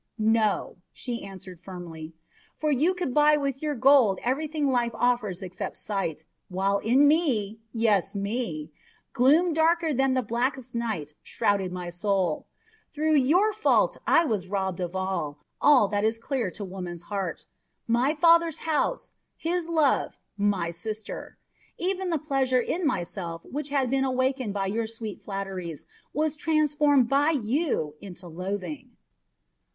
[0.17, 2.15] "No," she answered firmly;
[2.55, 7.59] "for you could buy with your gold everything life offers except sight, while in me
[7.71, 8.71] yes, in me
[9.13, 12.47] gloom darker than the blackest night shrouded my soul.
[12.91, 17.45] Through your fault I was robbed of all, all that is clear to woman's heart:
[17.85, 21.37] my father's house, his love, my sister.
[21.77, 27.07] Even the pleasure in myself which had been awakened by your sweet flatteries was transformed
[27.07, 28.97] by you into loathing."